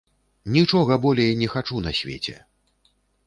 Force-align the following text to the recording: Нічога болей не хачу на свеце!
Нічога 0.55 0.97
болей 1.03 1.35
не 1.43 1.49
хачу 1.53 1.81
на 1.87 1.91
свеце! 1.99 2.35